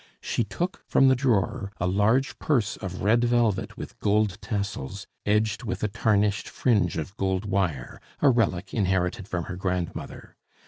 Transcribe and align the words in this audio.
She 0.19 0.43
took 0.43 0.83
from 0.87 1.09
the 1.09 1.15
drawer 1.15 1.71
a 1.79 1.85
large 1.85 2.39
purse 2.39 2.75
of 2.75 3.03
red 3.03 3.23
velvet 3.23 3.77
with 3.77 3.99
gold 3.99 4.39
tassels, 4.41 5.05
edged 5.27 5.63
with 5.63 5.83
a 5.83 5.87
tarnished 5.87 6.49
fringe 6.49 6.97
of 6.97 7.15
gold 7.17 7.45
wire, 7.45 8.01
a 8.19 8.31
relic 8.31 8.73
inherited 8.73 9.27
from 9.27 9.43
her 9.43 9.55
grandmother. 9.57 10.37